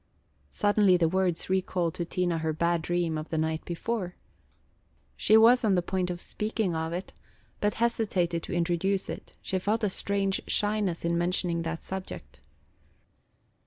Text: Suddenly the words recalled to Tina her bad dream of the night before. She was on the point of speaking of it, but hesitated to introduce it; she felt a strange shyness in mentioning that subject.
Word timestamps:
Suddenly 0.49 0.97
the 0.97 1.07
words 1.07 1.47
recalled 1.47 1.93
to 1.93 2.05
Tina 2.05 2.39
her 2.39 2.53
bad 2.53 2.81
dream 2.81 3.19
of 3.19 3.29
the 3.29 3.37
night 3.37 3.63
before. 3.65 4.15
She 5.15 5.37
was 5.37 5.63
on 5.63 5.75
the 5.75 5.83
point 5.83 6.09
of 6.09 6.19
speaking 6.19 6.73
of 6.75 6.91
it, 6.91 7.13
but 7.59 7.75
hesitated 7.75 8.41
to 8.41 8.51
introduce 8.53 9.09
it; 9.09 9.33
she 9.43 9.59
felt 9.59 9.83
a 9.83 9.91
strange 9.91 10.41
shyness 10.47 11.05
in 11.05 11.19
mentioning 11.19 11.61
that 11.61 11.83
subject. 11.83 12.41